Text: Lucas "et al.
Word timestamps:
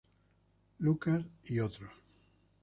Lucas 0.79 1.21
"et 1.47 1.59
al. 1.67 1.79